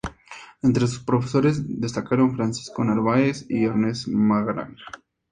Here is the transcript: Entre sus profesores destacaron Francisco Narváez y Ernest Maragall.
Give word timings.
Entre 0.63 0.87
sus 0.87 1.03
profesores 1.03 1.79
destacaron 1.79 2.35
Francisco 2.35 2.83
Narváez 2.83 3.45
y 3.47 3.65
Ernest 3.65 4.07
Maragall. 4.07 4.75